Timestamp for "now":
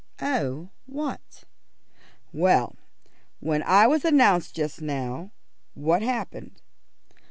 4.81-5.29